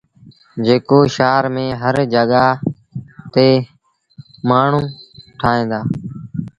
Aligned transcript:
جيڪو 0.65 0.97
شآهر 1.15 1.45
ميݩ 1.55 1.77
هر 1.81 1.95
جآڳآ 2.13 2.45
تي 3.33 3.47
مآڻهوٚٚݩ 4.47 4.91
ٺاهيݩ 5.39 5.69
دآ۔ 5.71 5.79